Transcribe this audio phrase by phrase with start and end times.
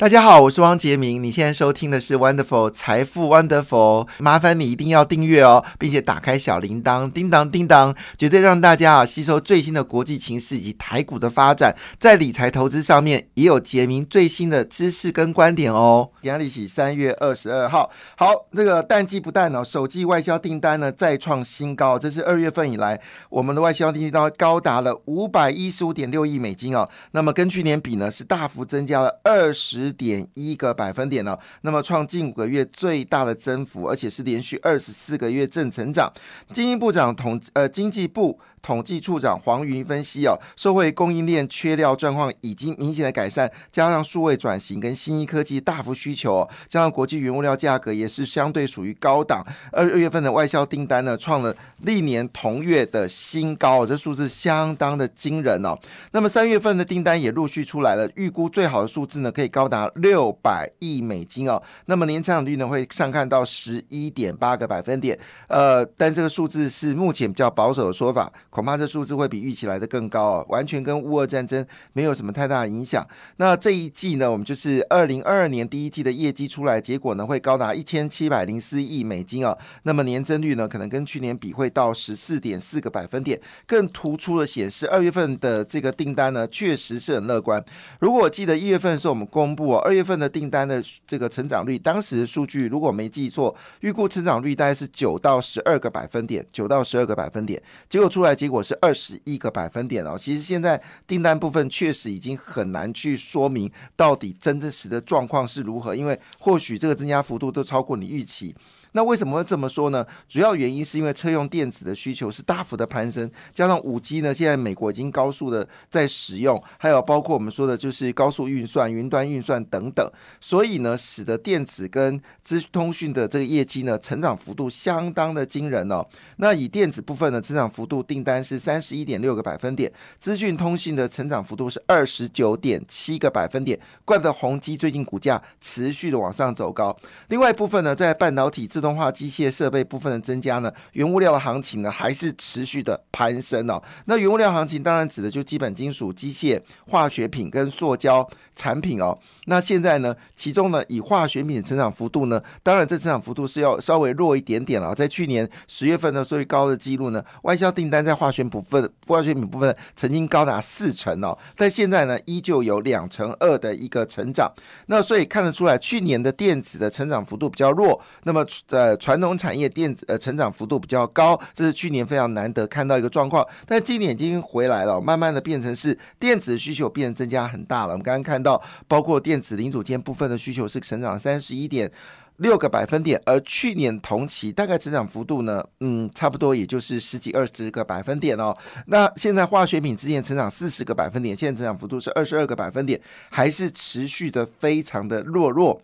[0.00, 1.22] 大家好，我是汪杰明。
[1.22, 16.08] 你现在收听的是 Wonderful 财富 Wonderful，麻烦你一定要订阅哦，并且打开小铃铛，叮当叮当，绝对让大家啊吸收最新的国际情势以及台股的发展，在理财投资上面也有杰明最新的知识跟观点哦。
[16.22, 22.98] 阳历喜三月二十二号，好，这个淡季不淡哦，首季外销订单呢再创新高，这是二月份以来
[23.28, 29.89] 我们的外销订单高达了五百一十五点六亿美金哦，那么跟去年比呢是大幅增加了二十。
[29.92, 36.12] 点一个百分点呢，那么创近五个月最大的增幅，而且是连续二十四个月正成长。
[36.52, 49.44] 经济部长统呃经济部统计处长黄云分析哦，社会供应链缺料状况已经明显的改善，加上数位转型跟新一科技大幅需求，加上国际原物料价格也是相对属于高档。
[49.72, 55.78] 二二月份的外销订单呢，创了历年同月的新高，这数字相当的惊人哦。
[56.12, 59.79] 那么三月份的订单也陆续出来了，预估最好的数字呢，可以高达。
[59.96, 65.18] 六百亿美金哦，那么年增长率呢会上看到十一点八个百分点，
[65.48, 73.06] 呃，但这个数字是目前比较保守的说法，恐怕这数字会比预期来的更高哦，完全跟乌俄战争没有什么太大的影响。
[73.36, 87.64] 那这一季呢，我们就是二零二二年第一季的业绩出来，结果呢会高达一千七百零四亿美金哦，那么年增率呢可能跟去年比会到十四点四个百分点，更突出的显示二月份的这个订单呢确实是很乐观。
[88.00, 89.69] 如果我记得一月份的时候我们公布。
[89.70, 100.16] 我二月份的订单的这个成长率，当时数据如果没记错，预估成长率大概是九到十二个百分点，九到十二个百分点，结果出来结果是二十一个百分点哦。
[100.18, 108.52] 其实现在订单部分确实已经很难去说明到底真正实的状况是如何，因为或许这个增加幅度都超过你预期。
[108.92, 110.04] 那为什么会这么说呢？
[110.28, 120.10] 主要原因是因为车用电子的需求是大幅的攀升，加上五 G 呢，现在美国已经高速的在使用，还有包括我们说的就是高速运算、云端运算等等，
[120.40, 126.04] 所以呢，使得电子跟资通讯的这个业绩呢，成长幅度相当的惊人哦。
[126.36, 136.96] 那以电子部分的成长幅度，订单是三十一点六个百分点，资讯通信的成长幅度是二十九点七个百分点，怪不得宏基最近股价持续的往上走高。
[137.28, 143.82] 另外一部分呢，在半导体自动化机械设备部分的增加呢，原物料的行情呢还是持续的攀升哦。
[144.06, 146.58] 那原物料行情当然指的就基本金属、机械、
[146.88, 148.26] 化学品跟塑胶
[148.56, 149.18] 产品哦。
[149.44, 154.94] 那现在呢，其中呢以化学品的成长幅度呢，当然这成长幅度是要稍微弱一点点了。
[154.94, 164.50] 在去年十月份呢最高的记录呢，外销订单在化学部分、化学品部分曾经高达四成哦，但现在呢依旧有两成二的一个成长。
[164.86, 168.46] 那所以看得出来，去年的电子的成长幅度比较弱，那么。
[168.70, 173.46] 呃，传统产业电子呃成长幅度比较高，这是去年非常难得看到一个状况。
[173.66, 177.92] 但今年已经回来了，慢慢的变成是电子需求变增加很大了。
[177.92, 181.90] 我们刚刚看到，包括电子零组件部分的需求是成长三十一点
[182.36, 188.56] 六个百分点，而去年同期大概成长幅度呢，嗯，差不多也就是十几二十个百分点哦。
[188.86, 193.00] 那现在化学品之前成长四十个百分点，现在成长幅度是二十二个百分点，
[193.30, 195.82] 还是持续的非常的弱弱。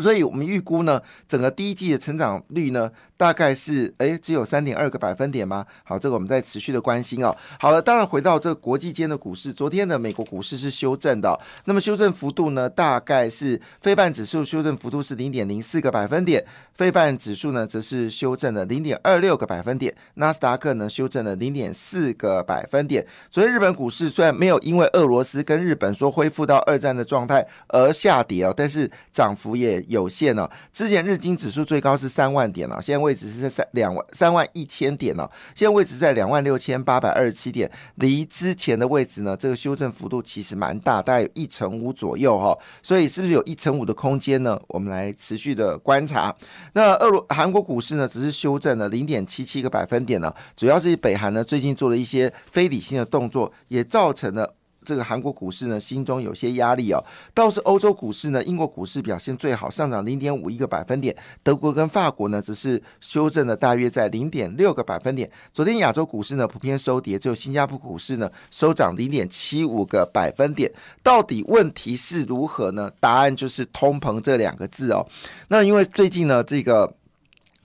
[0.00, 2.90] 所以我们预估呢，整个第一季的成长率呢。
[3.16, 5.64] 大概是哎，只有三点二个百分点吗？
[5.84, 7.34] 好，这个我们在持续的关心哦。
[7.60, 16.44] 好了，当然回到这个国际间的股市，昨天的美国股市是修正的，那么修正幅度呢，大概是非半指数修正幅度是零点零四个百分点，
[16.74, 23.06] 非半指数呢则是修正了零点二六个百分点，纳斯达克呢修正了零点四个百分点。
[23.30, 30.48] 所以日本股市虽然没有因为俄罗斯跟日本说恢复到二战的状态而下跌哦，但是涨幅也有限哦。
[30.72, 44.60] 之前日经指数最高是三万点了，现在位置是在三两万三万一千点哦，现在位置在两万六千八百二十七点，离之前的位置呢，这个修正幅度其实蛮大，大概有一成五左右哈，所以是不是有一成五的空间呢？
[44.68, 46.34] 我们来持续的观察。
[46.72, 54.54] 那俄罗韩国股市呢，只是修正了零点七七个百分点呢，主要是北韩呢最近做了一些非理性的动作，也造成了。
[54.84, 57.02] 这个韩国股市呢，心中有些压力哦。
[57.32, 61.16] 倒是欧洲股市呢，英国股市表现最好，上涨零点五一个百分点。
[61.42, 65.30] 德国跟法国呢，只是修正了大约在零点六个百分点。
[65.52, 70.70] 昨天亚洲股市呢，普遍收跌，只有新加坡股市呢，收涨零点七五个百分点。
[71.02, 72.90] 到底问题是如何呢？
[73.00, 75.06] 答案就是通膨这两个字哦。
[75.48, 76.94] 那因为最近呢，这个。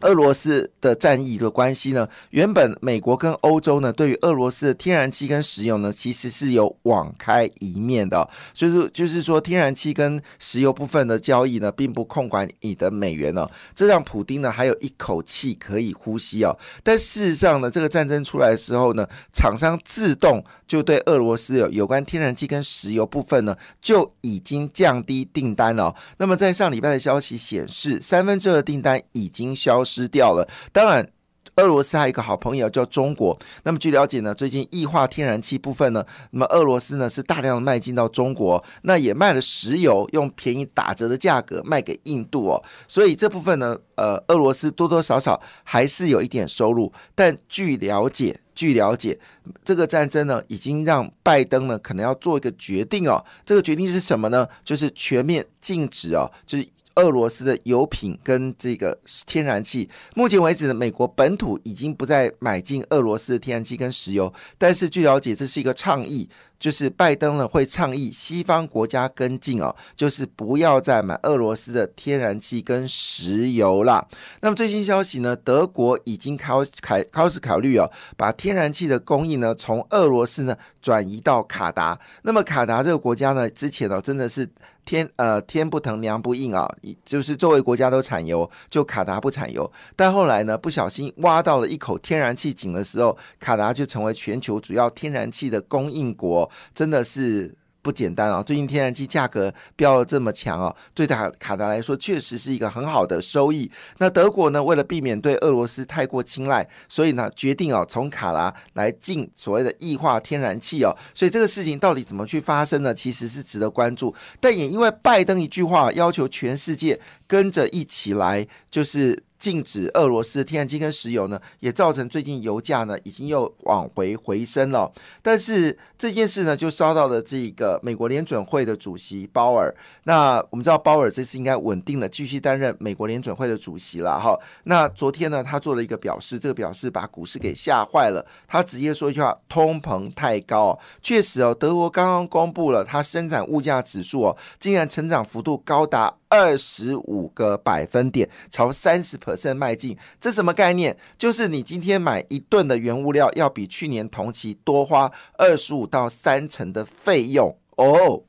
[0.01, 16.57] 俄罗斯的战役的关系呢，原本美国跟欧洲呢，对于俄罗斯的天然气跟石油呢，其实是有网开一面的，所以说就是说天然气跟石油部分的交易呢，并不控管你的美元哦，这让普丁呢还有一口气可以呼吸哦。
[16.83, 25.93] 但事实上呢，这个战争出来的时候呢，厂商自动就对俄罗斯有有关天然气跟石油部分呢，就已经降低订单了。
[26.19, 29.83] 那么在上礼拜的消息显示，三分之二订单已经消。
[29.89, 30.47] 失掉了。
[30.71, 31.09] 当然，
[31.55, 33.35] 俄罗斯还有一个好朋友叫中国。
[33.63, 42.63] 那么据了解呢，最近液化天然气部分呢，那么俄罗斯呢是大量的卖进到中国，那也卖了石油，用便宜打折的价格卖给印度哦。
[42.87, 46.93] 所以这部分呢，呃，俄罗斯多多少少还是有一点收入。
[47.15, 49.17] 但据了解，据了解，
[49.63, 53.23] 这个战争呢，已经让拜登呢可能要做一个决定哦。
[53.45, 54.45] 这个决定是什么呢？
[54.65, 56.67] 就是全面禁止哦，就是。
[56.95, 66.27] 俄罗斯的油品跟这个天然气，目前为止，美国本土已经不再买进俄罗斯的天然气跟石油，但是据了解，这是一个倡议。
[66.59, 74.05] 就是拜登呢会倡议西方国家跟进哦，就是不要再买俄罗斯的天然气跟石油啦。
[74.41, 81.97] 那么最新消息呢，德国已经开开开始考虑哦，把天然气的供应呢从俄罗斯呢转移到卡达。
[82.23, 84.47] 那么卡达这个国家呢，之前哦真的是
[84.89, 86.67] 天呃天不疼娘不硬啊，
[87.05, 89.71] 就是周围国家都产油，就卡达不产油。
[89.95, 96.49] 但后来呢，不小心挖到了一口天然气井的时候，卡达就成为全球主要天然气的供应国。
[96.73, 98.43] 真的是不简单啊！
[98.43, 103.71] 最近天然气价格飙的这么强哦，对卡卡达来说确实是一个很好的收益。
[103.99, 110.95] 那德国呢，为了避免对俄罗斯太过青睐，所以呢决定哦从卡达来进所谓的液化天然气哦。
[111.13, 112.93] 所以这个事情到底怎么去发生呢？
[112.93, 114.13] 其实是值得关注。
[114.39, 119.23] 但也因为拜登一句话，要求全世界跟着一起来，就是。
[119.39, 124.91] 禁止俄罗斯天然气跟石油呢，也造成最近油价呢已经又往回回升了。
[125.21, 129.73] 但是这件事呢，就烧到了这个美国联准会的主席鲍尔。
[130.03, 134.37] 那我们知道鲍尔这次应该稳定了继续担任美国联准会的主席了哈。
[134.65, 138.25] 那昨天呢，他做了一个表示，这个表示把股市给吓坏了。
[138.45, 140.77] 他直接说一句话：通膨太高。
[141.01, 146.13] 确实哦，德国刚刚公布了它生产物价指数哦，竟然成长幅度高达。
[146.31, 150.97] 二十五个百分点朝三十可胜迈进，这什么概念？
[151.15, 158.23] 就是你今天买一吨的原物料，要比去年同期多花二十五到三成的费用哦。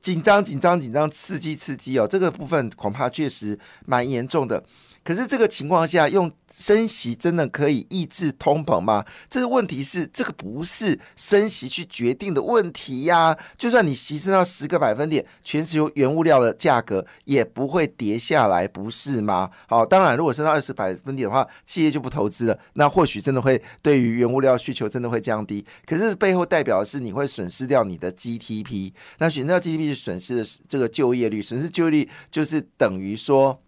[0.00, 2.06] 紧张，紧张，紧张，刺激，刺激哦！
[2.06, 4.62] 这个部分恐怕确实蛮严重的。
[5.04, 9.04] 可是这个情况下，用升息真的可以抑制通膨吗？
[9.28, 13.36] 这个问题是，这个不是升息去决定的问题呀。
[13.58, 19.50] 就算你提升到十个百分点，全球原物料的价格也不会跌下来，不是吗？
[19.68, 25.62] 好，当然，如果升到二十百分点的话，企业就不投资了，那或许真的会对于原物料需求真的会降低。
[25.84, 33.60] 可是背后代表的是你会损失掉你的 GDP，那损失掉 GDP 是损失的这个就业率，损失就业率就是等于说。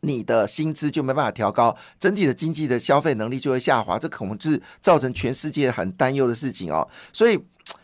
[0.00, 6.88] 你的薪资就没办法调高，整体的经济的消费能力就会下滑，这可能是造成全世界很担忧的事情哦。
[7.12, 7.38] 所以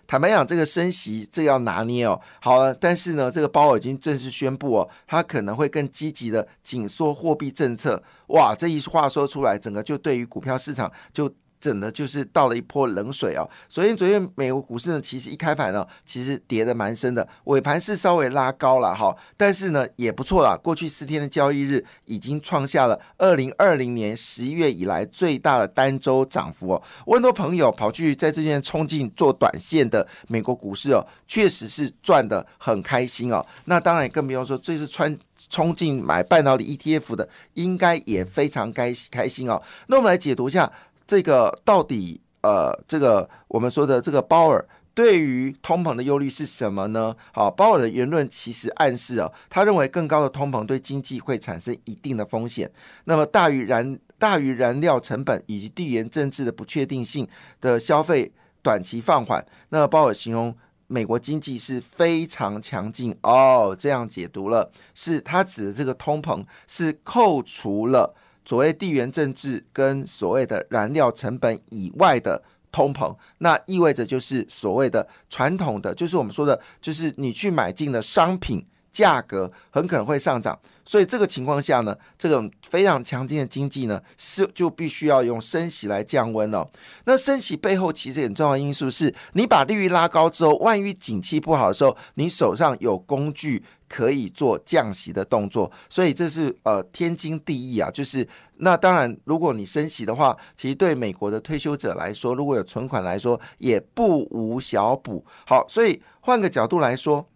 [0.07, 2.21] 坦白讲，这个升息这要拿捏哦。
[2.41, 8.03] 好了，但是呢，这个鲍尔已经正式宣布哦，他可能会更积极的紧缩货币政策。
[8.29, 11.33] 哇，这一话说出来，整个就对于股票市场就。
[11.61, 13.49] 整的就是倒了一泼冷水哦。
[13.69, 20.57] 昨天，昨天美国股市呢，其实一开盘呢，其实跌的蛮深的，尾盘是稍微拉高了哈，但是呢也不错啦。
[20.57, 26.83] 过去四天的交易日已经创下了二零二零年十一月以来最大的单周涨幅哦。
[27.05, 33.45] 我很多朋友跑去在这边冲进做短线的美国股市哦，确实是赚的很开心哦。
[33.65, 35.17] 那当然更不用说这次穿
[35.49, 39.63] 冲进买半导体 ETF 的，应该也非常开开心哦。
[39.87, 40.71] 那我们来解读一下。
[41.07, 47.15] 这个到底呃，这个我们说的这个鲍尔对于通膨的忧虑是什么呢？
[47.33, 52.71] 好，鲍尔的言论其实暗示哦，他认为更高的通膨对经济会产生一定的风险。
[53.05, 57.29] 那么大于燃大于燃料成本以及地缘政治的不确定性
[57.61, 58.33] 的消费
[58.63, 59.45] 短期放缓。
[59.69, 68.15] 那么鲍尔形容美国经济是非常强劲哦，这样解读了，是他指的这个通膨是扣除了。
[68.47, 78.65] 所谓地缘政治跟所谓的燃料成本以外的通膨，那意味着就是所谓的传统的，就是我们说的，就是你去买进的商品
[78.97, 80.59] 价格很可能会上涨。
[80.87, 86.67] 所以这个情况下呢，这种非常强劲的经济呢，是就必须要用升息来降温了。
[87.05, 95.71] 那升息背后其实很重要的因素是，你把利率拉高之后，万一景气不好的时候，你手上有工具可以做降息的动作。
[95.91, 97.91] 所以这是呃天经地义啊。
[97.91, 98.27] 就是
[98.59, 105.25] 那当然，如果你升息的话，其实对美国的退休者来说，如果有存款来说，也不无小补。
[105.49, 107.27] 好，所以换个角度来说。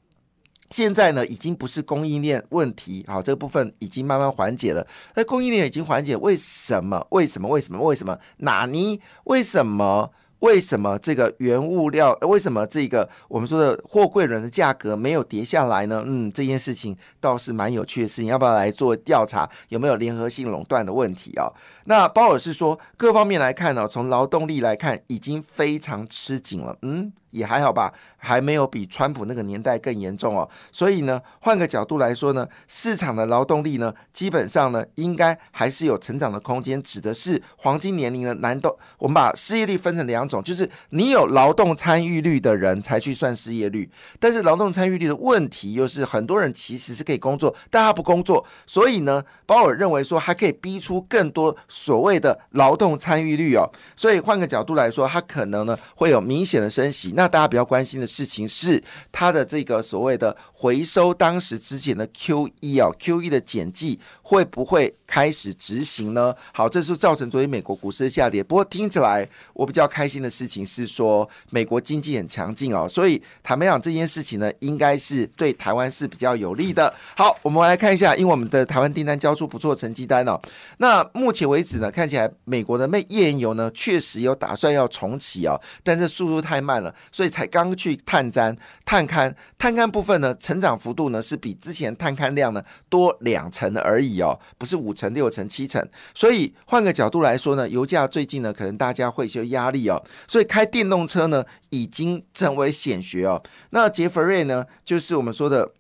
[0.70, 4.86] 现在呢，已经不是供应链问题，好，这个部分已经慢慢缓解了。
[5.14, 7.04] 那供应链已经缓解，为什么？
[7.10, 7.48] 为什么？
[7.48, 7.82] 为什么？
[7.84, 8.16] 为什么？
[8.38, 9.00] 哪尼？
[9.24, 10.12] 为什么？
[10.38, 12.16] 为什么这个原物料？
[12.22, 16.02] 为什么这个我们说的货柜轮的价格没有跌下来呢？
[16.06, 19.46] 嗯，这件事情倒是蛮有趣的事情，要不要来做调查？
[19.68, 21.52] 有没有联合性垄断的问题啊？
[21.84, 26.78] 那鲍尔是说，各方面来看呢，从劳动力来看，已经非常吃紧了。
[26.82, 27.12] 嗯。
[27.30, 30.48] 也还好吧，还没有比川普那个年代更严重哦。
[30.72, 36.80] 所以呢，换个角度来说呢，市场的劳动力呢，基本上呢，应该还是有成长的空间。
[36.82, 38.76] 指的是黄金年龄的难度。
[38.98, 43.88] 我们把失业率分成两种，就是你有劳动参与率的人才去算失业率。
[44.18, 48.44] 但是劳动参与率的问题又是很多人其实是可以工作，但他不工作。
[48.66, 53.70] 所以呢，鲍尔认为说还可以逼出更多所谓的劳动参与率哦。
[53.94, 57.12] 所以换个角度来说，他可能呢会有明显的升息。
[57.20, 66.34] 那大家比较关心的事情是，它的这个所谓的回收当时之前的 Q E 啊，Q E 的减记会不会开始执行呢？
[66.52, 68.44] 好，这是造成昨天美国股市的下跌。
[68.44, 76.92] 不过听起来我比较开心的事情是说，美国经济很强劲哦，所以坦白讲这件事情呢，应该是对台湾是比较有利的。
[77.16, 80.38] 好，我们来看一下，因为我们的台湾订单交出不错成绩单哦。
[80.76, 86.94] 那目前为止呢，看起来美国的煤页岩油呢，确实有打算要重启哦，但这速度太慢了。
[87.10, 95.80] 所以才刚去探勘、探勘、探勘部分呢，成长幅度呢是比之前探勘量呢多两成而已哦，不是五成、六成、七成。
[96.12, 103.40] 所以换个角度来说呢，油价最近呢可能大家会有些压力哦，所以开电动车呢已经成为显学哦。
[103.70, 105.70] 那杰弗瑞呢，就是我们说的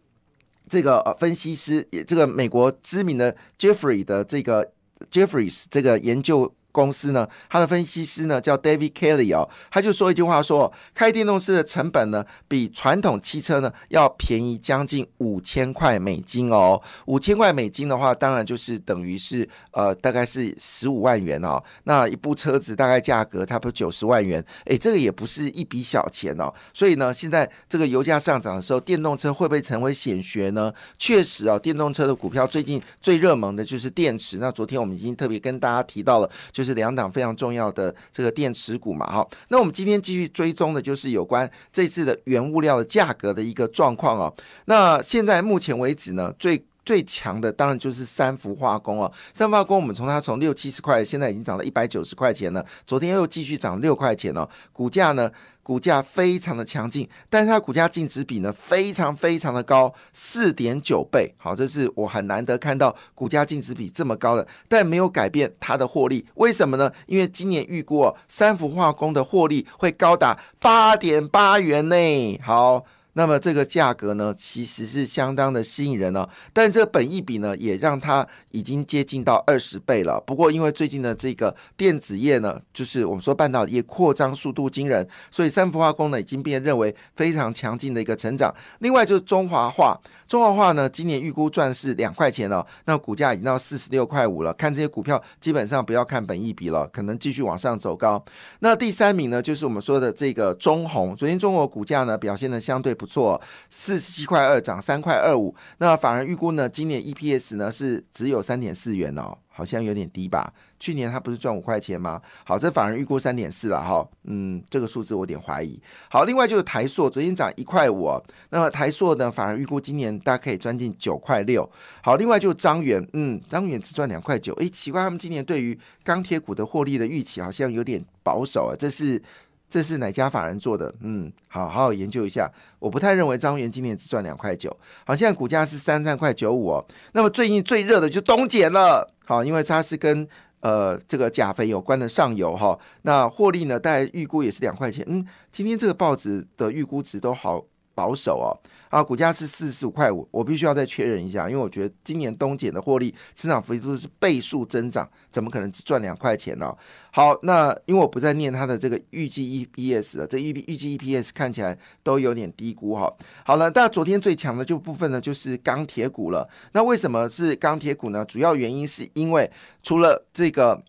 [0.68, 4.70] 这个分析师，这个美国知名的 Jeffrey 的这个
[5.10, 6.54] Jeffries 这个研究。
[6.72, 30.72] 公司呢，他的分析师呢叫 David Kelly 哦，他就说一句话说，开电动车的成本呢比传统汽车呢要便宜将近五千块美金哦，五千块美金的话，当然就是等于是呃大概是十五万元哦，那一部车子大概价格差不多九十万元，诶，这个也不是一笔小钱哦，所以呢，现在这个油价上涨的时候，电动车会不会成为显学呢？
[30.98, 36.30] 确实啊，电动车的股票最近最热门的就是电池，那昨天我们已经特别跟大家提到了。
[36.60, 39.26] 就是两档非常重要的这个电池股嘛，哈。
[39.48, 44.30] 那我们今天继续追踪的就是有关这次的原物料的价格的一个状况哦。
[44.66, 49.12] 那现在目前为止呢，最最强的当然就是三氟化工哦。
[49.32, 55.30] 三氟化工我们从它从六七十块，现在已经涨了一百九十块钱了，昨天又继续涨六块钱哦，股价呢？
[55.62, 61.32] 股价非常的强劲，但是它股价净值比呢非常非常的高，四点九倍。
[61.38, 66.26] 好，这是我很难得看到股价净值比这么高的，但没有改变它的获利。
[66.34, 66.90] 为什么呢？
[67.06, 72.40] 因为今年预估哦，三氟化工的获利会高达八点八元呢。
[72.42, 72.84] 好。
[73.14, 76.28] 那么这个价格呢，其实是相当的吸引人哦。
[76.52, 80.22] 但这个本益比呢，也让它已经接近到二十倍了。
[80.24, 88.54] 不过因为最近的这个电子业呢，就是我们说半导体业扩张速度惊人，所以三氟化工呢已经被认为非常强劲的一个成长。
[88.78, 89.98] 另外就是中华化，
[90.28, 94.54] 中华化呢今年预估赚是两块钱了，那股价已经到四十六块五了。
[94.54, 98.24] 看这些股票，基本上不要看本益比了，可能继续往上走高。
[98.60, 101.16] 那第三名呢，就是我们说的这个中红。
[101.16, 102.94] 昨天中国股价呢表现的相对。
[103.00, 103.40] 不错，
[103.70, 105.54] 四十七块二涨三块二五。
[105.78, 110.52] 那反而预估呢，今年 EPS 呢是只有三点四元哦，好像有点低吧？
[110.78, 112.20] 去年它不是赚五块钱吗？
[112.44, 114.06] 好，这反而预估三点四了哈。
[114.24, 115.80] 嗯，这个数字我有点怀疑。
[116.10, 121.66] 好，另外就是台塑，昨天涨一块五，那么台塑呢反而预估今年大概可以赚进九块六。
[122.02, 124.52] 好，另外就是张元，嗯，张元只赚两块九。
[124.56, 129.22] 诶，奇怪，他们今年对于钢铁股的获利的预期好像有点保守啊，这是。
[129.70, 130.92] 这是哪家法人做的？
[131.00, 132.50] 嗯，好好好研究一下。
[132.80, 134.76] 我不太认为张元今年只赚两块九。
[135.06, 136.84] 好，现在股价是三三块九五哦。
[137.12, 139.08] 那么最近最热的就东碱了。
[139.24, 140.26] 好，因为它是跟
[140.58, 142.76] 呃这个钾肥有关的上游哈。
[143.02, 145.04] 那获利呢，大概预估也是两块钱。
[145.08, 148.50] 嗯，今天这个报纸的预估值都好保守哦。
[148.90, 156.76] 啊，股价是四十五块五，我必须要再确认一下，因为我觉得今年东碱的获利成长幅度是倍数增长，怎么可能只赚两块钱呢？
[157.12, 163.12] 好，那因为我不再念它的这个预计 EPS 了，这预预计 EPS 看起来都有点低估哈。
[163.44, 166.48] 好了，那昨天最强的就部分呢，就是钢铁股了。
[166.72, 168.24] 那为什么是钢铁股呢？
[168.24, 169.48] 主要原因是因为
[169.84, 170.82] 除了这个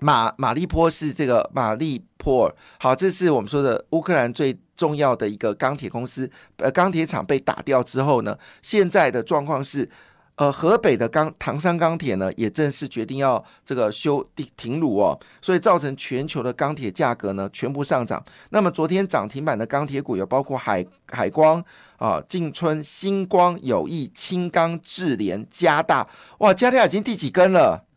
[0.00, 4.58] 马马利坡是这个马利坡，好，这是我们说的乌克兰最。
[4.78, 9.90] 重要的一个钢铁公司，呃，钢铁厂被打掉之后呢，现在的状况是，
[10.36, 18.24] 呃，河北的钢唐山钢铁呢，也正式决定要这个修停停炉哦，所以造成全球的钢铁价格呢全部上涨。
[18.50, 21.60] 那么昨天涨停板的钢铁股有包括海海光
[21.96, 26.06] 啊、晋春、星光、友谊、青钢、智联、加大，
[26.38, 27.87] 哇，加大已经第几根了？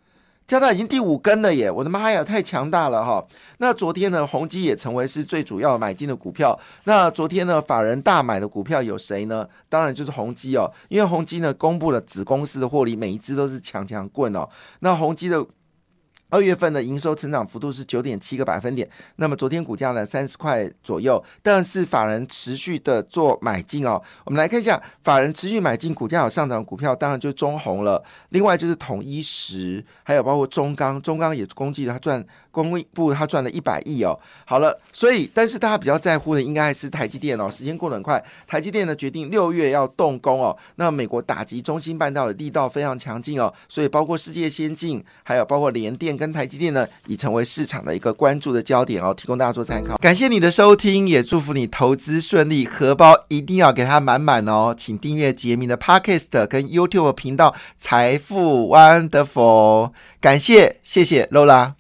[0.52, 1.72] 加大已经第五根了耶！
[1.72, 3.26] 我的妈呀，太强大了哈！
[3.60, 6.60] 那昨天呢，宏基也成为是最主要买进的股票。
[6.84, 9.48] 那昨天呢，法人大买的股票有谁呢？
[9.70, 14.46] 当然就是宏基哦，因为宏基呢公布了子公司的获利，每一只都是强强棍哦。
[14.82, 15.48] 那宏基的。
[16.32, 24.02] 二月份的营收成长幅度是九点七个百分点，那么昨天股价呢三十块左右，但是法人持续的做买进哦。
[24.26, 32.26] 我们来看一下，法人持续买进股价有上涨股票，当然就是中红了，另外就是统一石，还有包括中钢，中钢也攻击它赚。
[32.52, 37.50] 公布他赚了一百亿哦，好了，所以但是大家比较在乎的应该还是台积电哦。
[37.50, 40.56] 时间过得很快，台积电呢决定六月要动工哦。
[40.76, 49.96] 那美国打击中芯半导体力道非常强劲哦，所以包括世界先进，还有包括联电跟台积电呢，已成为市场的一个关注的焦点哦，提供大家做参考。
[49.98, 54.76] 感谢你的收听，也祝福你投资顺利，荷包一定要给它满满哦。
[54.78, 61.74] 请订阅杰明的 Podcast 跟 YouTube 频道财富 Wonderful，感谢谢谢 Lola。